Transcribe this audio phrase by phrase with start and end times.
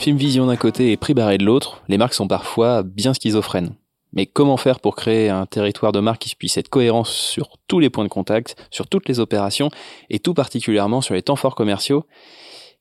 [0.00, 3.74] Film Vision d'un côté et Prix Barré de l'autre, les marques sont parfois bien schizophrènes.
[4.14, 7.80] Mais comment faire pour créer un territoire de marque qui puisse être cohérent sur tous
[7.80, 9.68] les points de contact, sur toutes les opérations,
[10.08, 12.06] et tout particulièrement sur les temps forts commerciaux?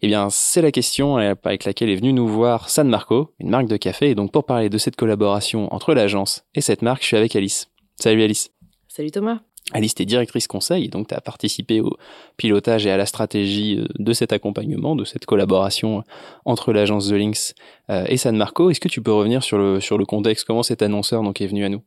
[0.02, 3.68] Eh bien, c'est la question avec laquelle est venu nous voir San Marco, une marque
[3.68, 4.12] de café.
[4.12, 7.36] Et donc, pour parler de cette collaboration entre l'agence et cette marque, je suis avec
[7.36, 7.68] Alice.
[7.98, 8.50] Salut Alice.
[8.88, 9.40] Salut Thomas.
[9.72, 11.96] Alice, tu directrice conseil, donc tu as participé au
[12.38, 16.04] pilotage et à la stratégie euh, de cet accompagnement, de cette collaboration
[16.46, 17.54] entre l'agence The Links
[17.92, 18.72] euh, et San Marco.
[18.72, 20.46] Est-ce que tu peux revenir sur le, sur le contexte?
[20.46, 21.84] Comment cet annonceur donc, est venu à nous?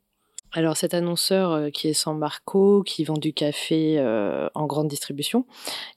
[0.55, 4.87] Alors cet annonceur euh, qui est San Marco, qui vend du café euh, en grande
[4.87, 5.45] distribution,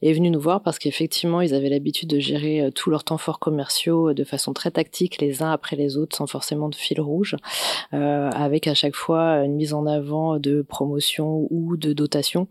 [0.01, 3.19] est venu nous voir parce qu'effectivement ils avaient l'habitude de gérer euh, tous leurs temps
[3.19, 7.01] forts commerciaux de façon très tactique les uns après les autres sans forcément de fil
[7.01, 7.37] rouge,
[7.93, 12.49] avec à chaque fois une mise en avant de promotion ou de dotation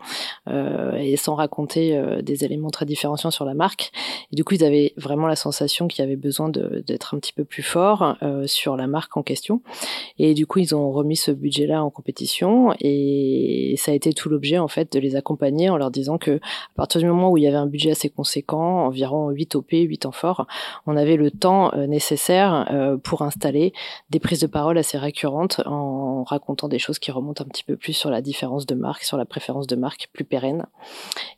[0.47, 3.92] et sans raconter des éléments très différenciants sur la marque.
[4.31, 7.34] Et du coup ils avaient vraiment la sensation qu'il y avait besoin d'être un petit
[7.34, 9.62] peu plus fort sur la marque en question.
[10.19, 14.14] Et du coup ils ont remis ce budget là en compétition et ça a été
[14.14, 17.32] tout l'objet en fait de les accompagner en leur disant que à partir du moment
[17.32, 20.46] où il y avait un budget assez conséquent, environ 8 OP, 8 ans forts,
[20.86, 23.74] on avait le temps euh, nécessaire euh, pour installer
[24.12, 27.78] des prises de parole assez récurrentes en racontant des choses qui remontent un petit peu
[27.78, 30.68] plus sur la différence de marque, sur la préférence de marque plus pérenne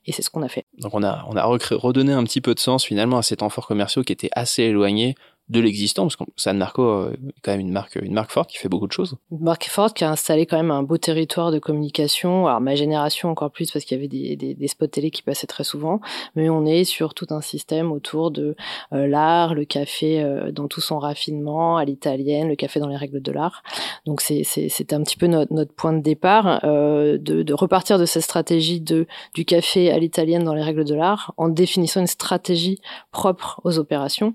[0.05, 0.65] et c'est ce qu'on a fait.
[0.79, 3.49] Donc on a on a redonné un petit peu de sens finalement à ces temps
[3.49, 5.15] forts commerciaux qui étaient assez éloignés
[5.49, 8.49] de l'existant, parce que San Marco euh, est quand même une marque, une marque forte
[8.49, 9.15] qui fait beaucoup de choses.
[9.31, 12.47] Une marque forte qui a installé quand même un beau territoire de communication.
[12.47, 15.47] Alors ma génération encore plus parce qu'il y avait des, des, spots télé qui passaient
[15.47, 16.01] très souvent,
[16.35, 18.55] mais on est sur tout un système autour de
[18.91, 22.97] euh, l'art, le café euh, dans tout son raffinement, à l'italienne, le café dans les
[22.97, 23.63] règles de l'art.
[24.05, 28.05] Donc c'est c'est un petit peu notre, notre point de départ de, de repartir de
[28.05, 32.07] cette stratégie de du café à l'italienne dans les règles de l'art en définissant une
[32.07, 32.79] stratégie
[33.11, 34.33] propre aux opérations.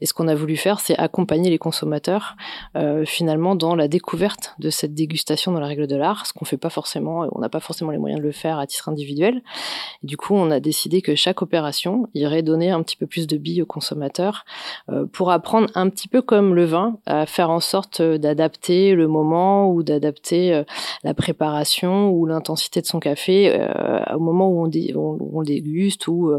[0.00, 2.36] Et ce qu'on a voulu faire, c'est accompagner les consommateurs
[2.76, 6.44] euh, finalement dans la découverte de cette dégustation dans la règle de l'art, ce qu'on
[6.44, 9.42] fait pas forcément, on n'a pas forcément les moyens de le faire à titre individuel.
[10.02, 13.36] du coup, on a décidé que chaque opération irait donner un petit peu plus de
[13.36, 14.44] billes aux consommateurs
[14.88, 19.08] euh, pour apprendre un petit peu comme le vin à faire en sorte d'adapter le
[19.08, 20.64] moment ou d'adapter euh,
[21.04, 23.66] la préparation ou l'intensité de son café
[24.14, 26.32] au moment où on, on déguste ou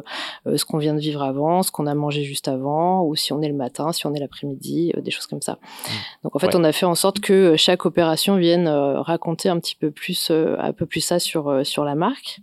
[0.46, 3.42] ce qu'on vient de vivre avant, ce qu'on a mangé juste avant ou si on
[3.42, 5.54] est le matin, si on est l'après-midi, euh, des choses comme ça.
[5.54, 5.88] Mmh.
[6.24, 9.50] Donc en fait, on a fait en sorte que euh, chaque opération vienne euh, raconter
[9.50, 12.42] un petit peu plus, un peu plus ça sur sur la marque.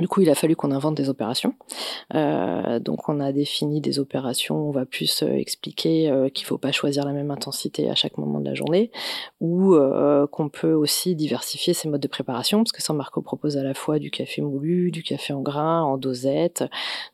[0.00, 1.54] Du coup, il a fallu qu'on invente des opérations.
[2.14, 4.56] Euh, donc, on a défini des opérations.
[4.56, 8.16] On va plus euh, expliquer euh, qu'il faut pas choisir la même intensité à chaque
[8.16, 8.90] moment de la journée,
[9.40, 9.76] ou
[10.32, 13.74] qu'on peut aussi diversifier ses modes de préparation, parce que San Marco propose à la
[13.74, 16.64] fois du café moulu, du café en grains, en dosette.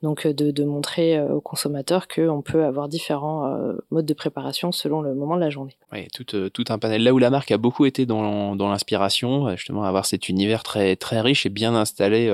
[0.02, 3.56] Donc, de, montrer aux consommateurs qu'on peut avoir différents
[3.90, 5.76] modes de préparation selon le moment de la journée.
[5.92, 7.02] Oui, tout, tout un panel.
[7.02, 10.96] Là où la marque a beaucoup été dans, dans l'inspiration, justement, avoir cet univers très
[10.96, 12.28] très riche et bien installé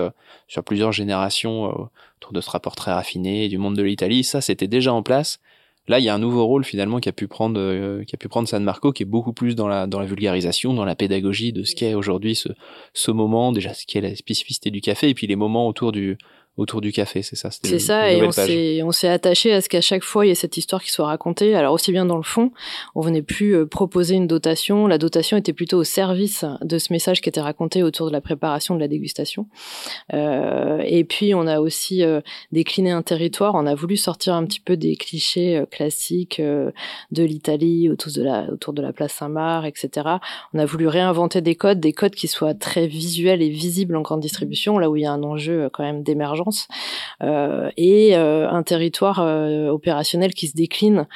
[0.49, 1.85] sur plusieurs générations euh,
[2.21, 4.25] autour de ce rapport très raffiné du monde de l'Italie.
[4.25, 5.41] Ça, c'était déjà en place.
[5.89, 8.19] Là, il y a un nouveau rôle finalement qui a pu prendre, euh, qui a
[8.19, 10.95] pu prendre San Marco, qui est beaucoup plus dans la dans la vulgarisation, dans la
[10.95, 12.51] pédagogie de ce qu'est aujourd'hui ce
[12.95, 16.19] ce moment, déjà ce qu'est la spécificité du café, et puis les moments autour du
[16.59, 18.23] autour du café, c'est ça C'est ça, et
[18.83, 21.07] on s'est, attaché à ce qu'à chaque fois il y ait cette histoire qui soit
[21.07, 21.55] racontée.
[21.55, 22.53] Alors aussi bien dans le fond,
[22.95, 26.93] on venait plus euh, proposer une dotation, la dotation était plutôt au service de ce
[26.93, 29.47] message qui était raconté autour de la préparation de la dégustation.
[30.13, 32.21] Euh, et puis on a aussi euh,
[32.53, 37.89] décliné un territoire, on a voulu sortir un petit peu des clichés classiques de l'Italie
[37.89, 40.17] autour de la autour de la place Saint-Marc, etc.
[40.53, 44.03] On a voulu réinventer des codes, des codes qui soient très visuels et visibles en
[44.03, 46.42] grande distribution, là où il y a un enjeu quand même d'émergence
[47.23, 51.07] euh, et euh, un territoire euh, opérationnel qui se décline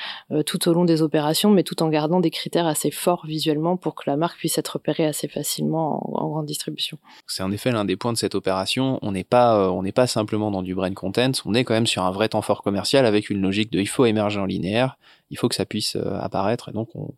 [0.44, 3.94] tout au long des opérations, mais tout en gardant des critères assez forts visuellement pour
[3.94, 6.98] que la marque puisse être repérée assez facilement en, grande distribution.
[7.26, 8.98] C'est en effet l'un des points de cette opération.
[9.02, 12.28] On n'est pas, simplement dans du brand content, on est quand même sur un vrai
[12.28, 14.98] temps fort commercial avec une logique de il faut émerger en linéaire,
[15.30, 17.14] il faut que ça puisse apparaître, et donc on,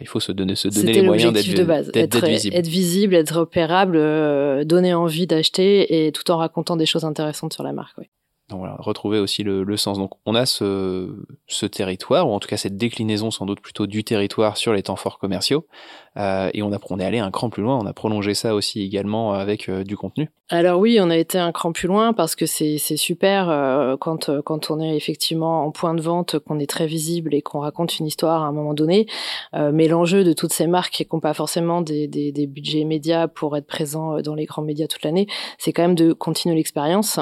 [0.00, 2.56] il faut se donner, se donner les moyens d'être de base, être, visible.
[2.56, 7.52] être visible, être repérable, euh, donner envie d'acheter et tout en racontant des choses intéressantes
[7.52, 7.96] sur la marque.
[7.98, 8.06] Oui.
[8.48, 9.98] Donc voilà, retrouver aussi le, sens.
[9.98, 11.10] Donc on a ce,
[11.66, 14.94] territoire, ou en tout cas cette déclinaison sans doute plutôt du territoire sur les temps
[14.94, 15.66] forts commerciaux,
[16.16, 18.54] euh, et on, a, on est allé un cran plus loin, on a prolongé ça
[18.54, 20.30] aussi également avec euh, du contenu.
[20.48, 24.30] Alors oui, on a été un cran plus loin parce que c'est super euh, quand,
[24.42, 27.98] quand on est effectivement en point de vente, qu'on est très visible et qu'on raconte
[27.98, 29.06] une histoire à un moment donné.
[29.52, 33.26] Mais l'enjeu de toutes ces marques qui n'ont pas forcément des, des, des, budgets médias
[33.26, 35.26] pour être présents dans les grands médias toute l'année,
[35.58, 37.18] c'est quand même de continuer l'expérience.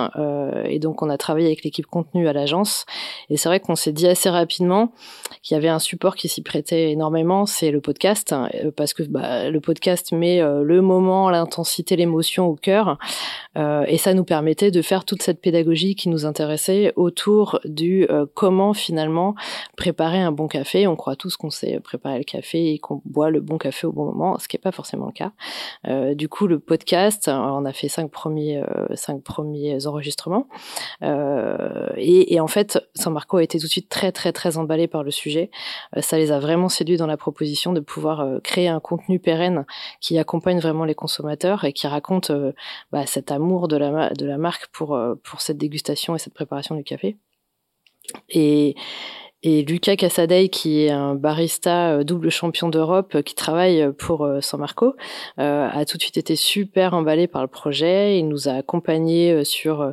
[0.67, 2.85] et donc on a a travaillé avec l'équipe contenu à l'agence.
[3.31, 4.93] Et c'est vrai qu'on s'est dit assez rapidement
[5.43, 9.03] qu'il y avait un support qui s'y prêtait énormément, c'est le podcast, hein, parce que
[9.03, 12.99] bah, le podcast met le moment, l'intensité, l'émotion au cœur.
[13.57, 18.75] et ça nous permettait de faire toute cette pédagogie qui nous intéressait autour du comment
[18.75, 19.35] finalement
[19.77, 20.87] préparer un bon café.
[20.87, 23.93] On croit tous qu'on sait préparer le café et qu'on boit le bon café au
[23.93, 25.33] bon moment, ce qui n'est pas forcément le cas.
[25.87, 30.49] Euh, du coup, le podcast, on a fait cinq premiers, euh, cinq premiers enregistrements.
[31.05, 34.57] Euh, et, et, en fait, San Marco a été tout de suite très, très, très
[34.57, 35.51] emballé par le sujet.
[35.97, 39.19] Euh, ça les a vraiment séduits dans la proposition de pouvoir euh, créer un contenu
[39.19, 39.67] pérenne
[40.01, 42.33] qui accompagne vraiment les consommateurs et qui raconte
[42.93, 46.75] bah, cet amour de la, de la marque pour, pour cette dégustation et cette préparation
[46.75, 47.17] du café.
[48.31, 48.75] Et,
[49.47, 53.93] et Lucas Casadei, qui est un barista euh, double champion d'Europe, euh, qui travaille euh,
[53.93, 54.97] pour San Marco,
[55.37, 58.19] a tout de suite été super emballé par le projet.
[58.19, 59.93] Il nous a accompagnés sur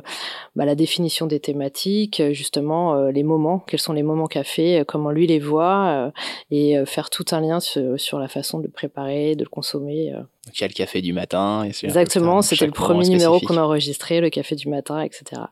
[0.56, 5.26] bah, la définition des thématiques, justement les moments, quels sont les moments café, comment lui
[5.26, 6.12] les voit,
[6.50, 10.14] et faire tout un lien sur, la façon de le préparer, de le consommer.
[10.46, 11.62] Il y a le café du matin.
[11.62, 15.42] Exactement, c'était le premier numéro qu'on a enregistré, le café du matin, etc.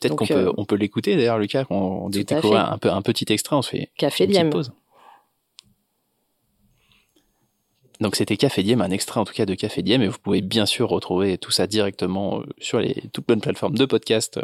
[0.00, 3.56] Peut-être qu'on peut, on peut l'écouter d'ailleurs, Lucas, on découvre un, peu, un petit extrait,
[3.56, 4.72] on se fait café une pause.
[8.00, 10.40] Donc c'était Café Diem, un extrait en tout cas de Café Diem, et vous pouvez
[10.40, 14.42] bien sûr retrouver tout ça directement euh, sur les toutes bonnes plateformes de podcast euh,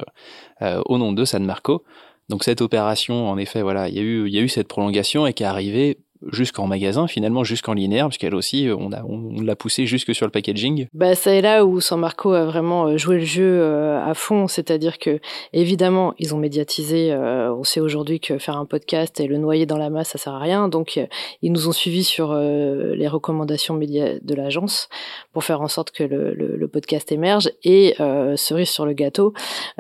[0.62, 1.85] euh, au nom de San Marco.
[2.29, 4.67] Donc cette opération, en effet, voilà, il y a eu, il y a eu cette
[4.67, 5.99] prolongation et qui est arrivée
[6.32, 10.26] jusqu'en magasin, finalement, jusqu'en linéaire, puisqu'elle aussi, euh, on, a, on l'a poussé jusque sur
[10.26, 10.86] le packaging.
[10.94, 14.48] Bah, c'est là où San Marco a vraiment euh, joué le jeu euh, à fond,
[14.48, 15.20] c'est-à-dire que,
[15.52, 19.76] évidemment, ils ont médiatisé, on sait aujourd'hui que faire un podcast et le noyer dans
[19.76, 21.00] la masse, ça sert à rien, donc
[21.42, 24.88] ils nous ont suivis sur les recommandations médias de l'agence
[25.32, 27.94] pour faire en sorte que le, podcast émerge, et
[28.36, 29.32] cerise sur le gâteau,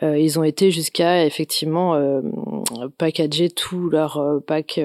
[0.02, 1.98] ils ont été jusqu'à, effectivement,
[2.98, 4.80] packager tout leur pack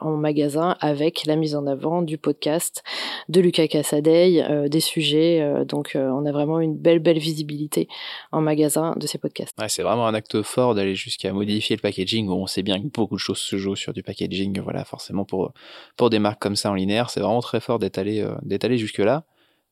[0.00, 2.82] en magasin avec la mise en avant du podcast
[3.28, 5.40] de Lucas Cassadei, euh, des sujets.
[5.40, 7.88] Euh, donc, euh, on a vraiment une belle, belle visibilité
[8.32, 9.54] en magasin de ces podcasts.
[9.68, 12.28] C'est vraiment un acte fort d'aller jusqu'à modifier le packaging.
[12.30, 14.60] On sait bien que beaucoup de choses se jouent sur du packaging.
[14.60, 15.52] Voilà, forcément pour
[15.96, 18.26] pour des marques comme ça en linéaire, c'est vraiment très fort d'être allé
[18.62, 19.24] allé jusque là.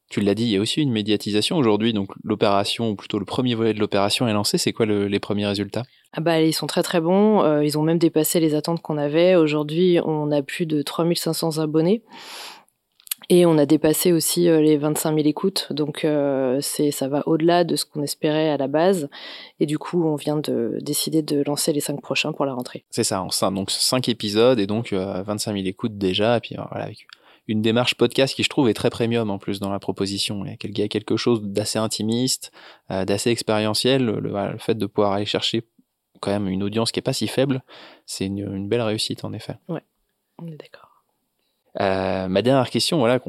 [0.08, 3.24] Tu l'as dit, il y a aussi une médiatisation aujourd'hui, donc l'opération, ou plutôt le
[3.24, 4.56] premier volet de l'opération est lancé.
[4.56, 5.82] C'est quoi les premiers résultats?
[6.12, 8.98] Ah bah, Ils sont très très bons, euh, ils ont même dépassé les attentes qu'on
[8.98, 9.34] avait.
[9.34, 12.02] Aujourd'hui, on a plus de 3500 abonnés.
[13.28, 17.26] Et on a dépassé aussi euh, les 25 000 écoutes, donc euh, c'est ça va
[17.26, 19.08] au-delà de ce qu'on espérait à la base.
[19.58, 22.84] Et du coup, on vient de décider de lancer les cinq prochains pour la rentrée.
[22.90, 26.36] C'est ça, donc cinq épisodes et donc 25 000 écoutes déjà.
[26.36, 27.08] Et puis voilà, avec
[27.48, 30.44] une démarche podcast qui je trouve est très premium en plus dans la proposition.
[30.44, 32.52] Il y a quelque chose d'assez intimiste,
[32.90, 34.04] euh, d'assez expérientiel.
[34.04, 35.64] Le, fait de pouvoir aller chercher
[36.20, 37.62] quand même une audience qui est pas si faible,
[38.06, 39.56] c'est une, belle réussite en effet.
[39.68, 39.82] Ouais,
[40.38, 40.86] on est d'accord.
[41.80, 43.20] Euh, ma dernière question, voilà,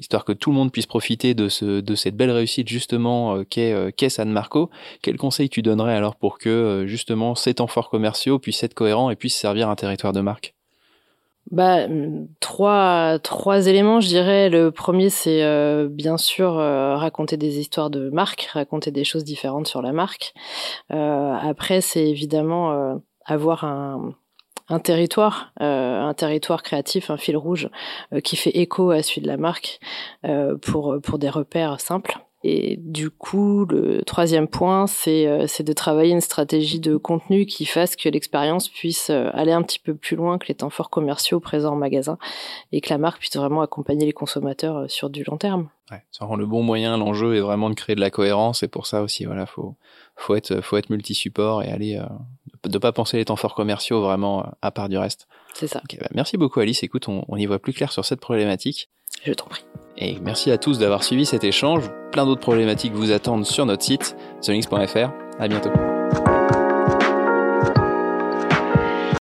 [0.00, 3.44] histoire que tout le monde puisse profiter de, ce, de cette belle réussite justement euh,
[3.44, 4.70] qu'est euh, San Marco,
[5.02, 9.10] quel conseil tu donnerais alors pour que justement ces temps forts commerciaux puissent être cohérents
[9.10, 10.54] et puissent servir un territoire de marque?
[11.50, 11.86] Bah,
[12.40, 14.48] trois, trois éléments, je dirais.
[14.48, 19.24] Le premier, c'est euh, bien sûr euh, raconter des histoires de marque, raconter des choses
[19.24, 20.34] différentes sur la marque.
[20.92, 24.14] Euh, après, c'est évidemment avoir un,
[24.68, 27.68] un territoire, un territoire créatif, un fil rouge
[28.24, 29.80] qui fait écho à celui de la marque
[30.62, 32.18] pour, pour des repères simples.
[32.44, 37.64] Et du coup, le troisième point, c'est euh, de travailler une stratégie de contenu qui
[37.64, 40.90] fasse que l'expérience puisse euh, aller un petit peu plus loin que les temps forts
[40.90, 42.18] commerciaux présents en magasin
[42.72, 45.68] et que la marque puisse vraiment accompagner les consommateurs euh, sur du long terme.
[45.90, 46.96] Ouais, ça rend le bon moyen.
[46.96, 49.76] L'enjeu est vraiment de créer de la cohérence et pour ça aussi, voilà, faut
[50.16, 54.00] faut être faut être multi-support et aller euh, de pas penser les temps forts commerciaux
[54.00, 55.28] vraiment à part du reste.
[55.54, 55.82] C'est ça.
[56.00, 56.82] bah merci beaucoup Alice.
[56.82, 58.88] Écoute, on, on y voit plus clair sur cette problématique.
[59.24, 59.64] Je t'en prie.
[59.98, 61.90] Et merci à tous d'avoir suivi cet échange.
[62.12, 65.10] Plein d'autres problématiques vous attendent sur notre site, thelinks.fr.
[65.38, 65.70] À bientôt.